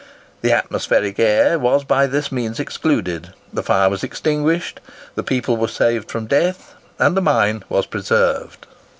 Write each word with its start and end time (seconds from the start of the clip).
The 0.41 0.51
atmospheric 0.51 1.19
air 1.19 1.59
was 1.59 1.83
by 1.83 2.07
this 2.07 2.31
means 2.31 2.59
excluded, 2.59 3.35
the 3.53 3.61
fire 3.61 3.87
was 3.87 4.03
extinguished, 4.03 4.79
the 5.13 5.21
people 5.21 5.57
were 5.57 5.67
saved 5.67 6.09
from 6.09 6.25
death, 6.25 6.73
and 6.97 7.15
the 7.15 7.21
mine 7.21 7.63
was 7.69 7.85
preserved. 7.85 8.65